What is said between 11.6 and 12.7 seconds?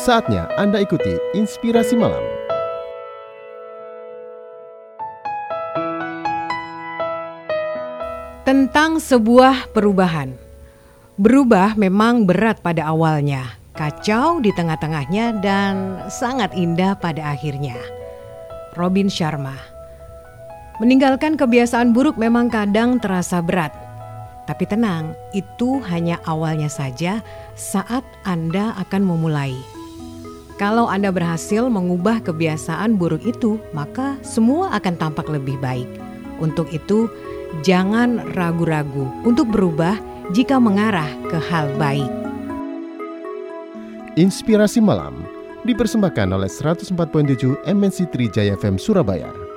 memang berat